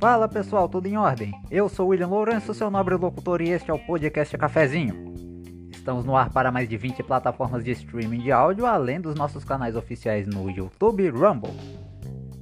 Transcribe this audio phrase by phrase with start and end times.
[0.00, 1.32] Fala pessoal, tudo em ordem?
[1.50, 5.10] Eu sou William Lourenço, seu nobre locutor, e este é o podcast Cafezinho.
[5.70, 9.44] Estamos no ar para mais de 20 plataformas de streaming de áudio, além dos nossos
[9.44, 11.52] canais oficiais no YouTube Rumble.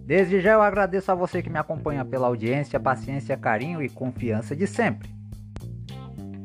[0.04, 4.56] Desde já eu agradeço a você que me acompanha pela audiência, paciência, carinho e confiança
[4.56, 5.08] de sempre.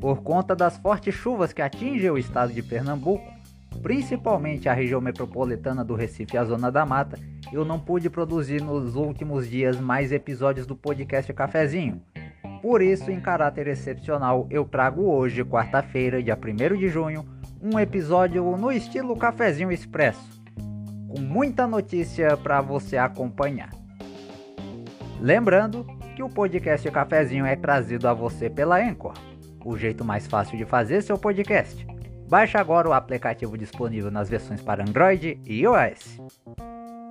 [0.02, 3.33] Por conta das fortes chuvas que atingem o estado de Pernambuco,
[3.82, 7.18] principalmente a região metropolitana do Recife e a Zona da Mata,
[7.52, 12.02] eu não pude produzir nos últimos dias mais episódios do podcast Cafezinho.
[12.62, 17.26] Por isso, em caráter excepcional, eu trago hoje, quarta-feira, dia 1 de junho,
[17.62, 20.42] um episódio no estilo Cafezinho Expresso,
[21.08, 23.70] com muita notícia para você acompanhar.
[25.20, 29.14] Lembrando que o podcast Cafezinho é trazido a você pela Anchor,
[29.66, 31.93] o jeito mais fácil de fazer seu podcast.
[32.28, 36.20] Baixe agora o aplicativo disponível nas versões para Android e iOS.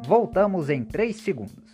[0.05, 1.73] Voltamos em 3 segundos.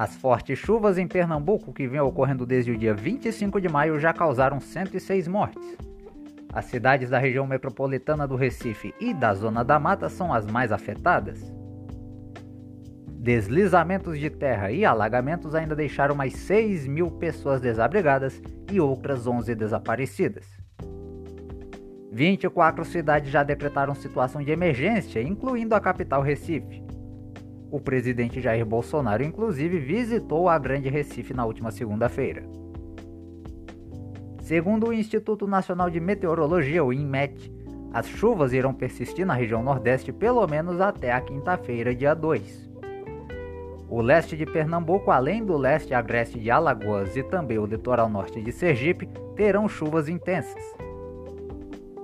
[0.00, 4.14] As fortes chuvas em Pernambuco, que vêm ocorrendo desde o dia 25 de maio, já
[4.14, 5.89] causaram 106 mortes.
[6.52, 10.72] As cidades da região metropolitana do Recife e da Zona da Mata são as mais
[10.72, 11.40] afetadas.
[13.06, 18.42] Deslizamentos de terra e alagamentos ainda deixaram mais 6 mil pessoas desabrigadas
[18.72, 20.44] e outras 11 desaparecidas.
[22.10, 26.82] 24 cidades já decretaram situação de emergência, incluindo a capital Recife.
[27.70, 32.42] O presidente Jair Bolsonaro, inclusive, visitou a Grande Recife na última segunda-feira.
[34.50, 37.52] Segundo o Instituto Nacional de Meteorologia, o INMET,
[37.92, 42.68] as chuvas irão persistir na região Nordeste pelo menos até a quinta-feira, dia 2.
[43.88, 48.42] O leste de Pernambuco, além do leste agreste de Alagoas e também o litoral norte
[48.42, 50.64] de Sergipe, terão chuvas intensas.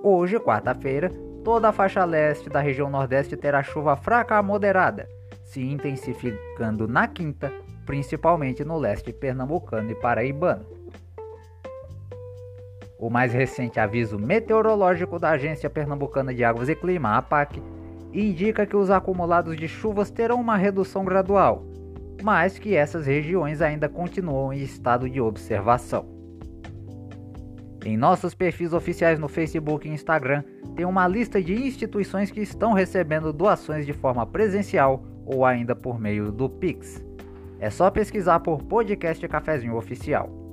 [0.00, 1.10] Hoje, quarta-feira,
[1.42, 5.08] toda a faixa leste da região Nordeste terá chuva fraca a moderada,
[5.42, 7.52] se intensificando na quinta,
[7.84, 10.75] principalmente no leste pernambucano e paraibano.
[12.98, 17.62] O mais recente aviso meteorológico da Agência Pernambucana de Águas e Clima, APAC,
[18.12, 21.62] indica que os acumulados de chuvas terão uma redução gradual,
[22.22, 26.06] mas que essas regiões ainda continuam em estado de observação.
[27.84, 30.42] Em nossos perfis oficiais no Facebook e Instagram,
[30.74, 36.00] tem uma lista de instituições que estão recebendo doações de forma presencial ou ainda por
[36.00, 37.04] meio do Pix.
[37.60, 40.45] É só pesquisar por Podcast Cafezinho Oficial.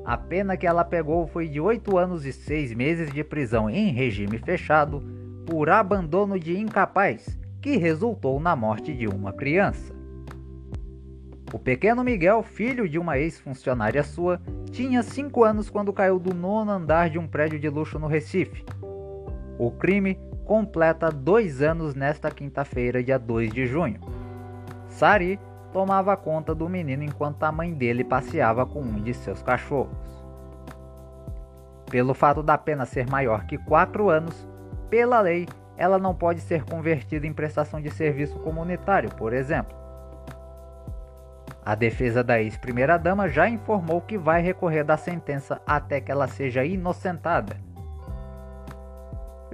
[0.06, 3.90] A pena que ela pegou foi de 8 anos e 6 meses de prisão em
[3.90, 5.02] regime fechado
[5.44, 9.92] por abandono de incapaz, que resultou na morte de uma criança.
[11.52, 14.40] O pequeno Miguel, filho de uma ex-funcionária sua,
[14.70, 18.64] tinha 5 anos quando caiu do nono andar de um prédio de luxo no Recife.
[19.58, 23.98] O crime completa dois anos nesta quinta-feira, dia 2 de junho.
[24.88, 25.40] Sari
[25.76, 30.24] tomava conta do menino enquanto a mãe dele passeava com um de seus cachorros.
[31.90, 34.48] Pelo fato da pena ser maior que 4 anos,
[34.88, 39.76] pela lei, ela não pode ser convertida em prestação de serviço comunitário, por exemplo.
[41.62, 46.64] A defesa da ex-primeira-dama já informou que vai recorrer da sentença até que ela seja
[46.64, 47.54] inocentada.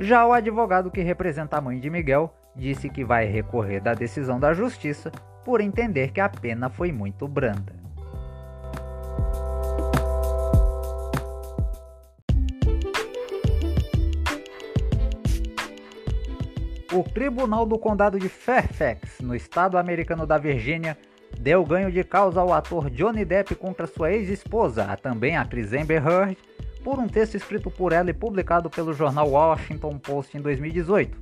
[0.03, 4.41] Já o advogado que representa a mãe de Miguel disse que vai recorrer da decisão
[4.41, 5.13] da justiça
[5.45, 7.73] por entender que a pena foi muito branda.
[16.93, 20.99] O Tribunal do Condado de Fairfax, no estado americano da Virgínia,
[21.39, 26.05] deu ganho de causa ao ator Johnny Depp contra sua ex-esposa, a também atriz Amber
[26.05, 26.37] Heard,
[26.83, 31.19] por um texto escrito por ela e publicado pelo jornal Washington Post em 2018.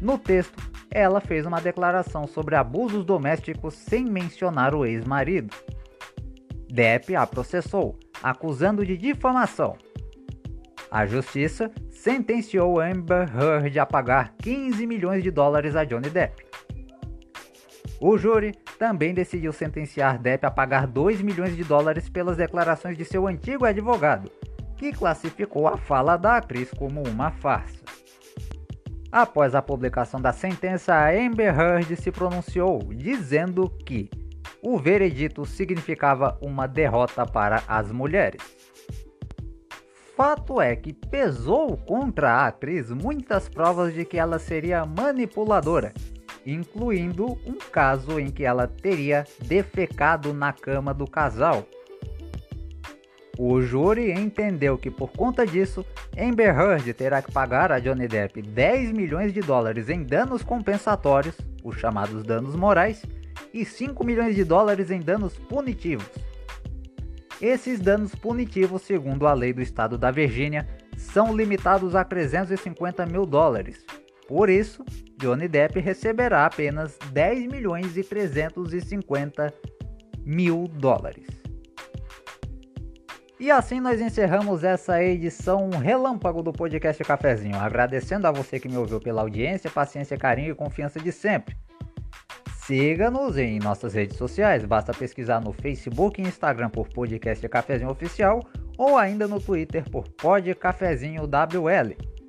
[0.00, 0.56] No texto,
[0.90, 5.54] ela fez uma declaração sobre abusos domésticos sem mencionar o ex-marido.
[6.68, 9.76] Depp a processou, acusando de difamação.
[10.90, 16.44] A justiça sentenciou Amber Heard a pagar 15 milhões de dólares a Johnny Depp.
[18.00, 23.04] O júri também decidiu sentenciar Depp a pagar 2 milhões de dólares pelas declarações de
[23.04, 24.32] seu antigo advogado,
[24.78, 27.84] que classificou a fala da atriz como uma farsa.
[29.12, 34.08] Após a publicação da sentença, Amber Heard se pronunciou, dizendo que
[34.62, 38.40] o veredito significava uma derrota para as mulheres.
[40.16, 45.92] Fato é que pesou contra a atriz muitas provas de que ela seria manipuladora,
[46.46, 51.66] incluindo um caso em que ela teria defecado na cama do casal.
[53.38, 55.84] O júri entendeu que por conta disso,
[56.18, 61.36] Amber Heard terá que pagar a Johnny Depp 10 milhões de dólares em danos compensatórios,
[61.64, 63.02] os chamados danos morais,
[63.54, 66.06] e 5 milhões de dólares em danos punitivos.
[67.40, 73.24] Esses danos punitivos, segundo a lei do estado da Virgínia, são limitados a 350 mil
[73.24, 73.84] dólares.
[74.30, 74.84] Por isso,
[75.18, 79.52] Johnny Depp receberá apenas 10 milhões e 350
[80.24, 81.26] mil dólares.
[83.40, 88.76] E assim nós encerramos essa edição relâmpago do podcast Cafezinho, agradecendo a você que me
[88.76, 91.56] ouviu pela audiência, paciência, carinho e confiança de sempre.
[92.54, 98.48] Siga-nos em nossas redes sociais, basta pesquisar no Facebook e Instagram por Podcast Cafezinho Oficial
[98.78, 102.19] ou ainda no Twitter por Pod Cafezinho WL.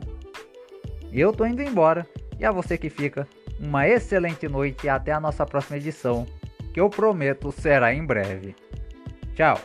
[1.10, 2.06] Eu tô indo embora
[2.38, 3.26] e a você que fica,
[3.58, 6.26] uma excelente noite e até a nossa próxima edição,
[6.74, 8.54] que eu prometo será em breve.
[9.34, 9.58] Tchau!